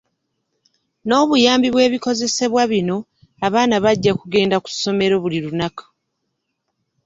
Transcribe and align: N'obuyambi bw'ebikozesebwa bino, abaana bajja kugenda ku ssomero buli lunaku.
N'obuyambi 1.07 1.67
bw'ebikozesebwa 1.71 2.63
bino, 2.71 2.97
abaana 3.45 3.75
bajja 3.83 4.11
kugenda 4.19 4.55
ku 4.63 4.69
ssomero 4.73 5.15
buli 5.23 5.39
lunaku. 5.45 5.83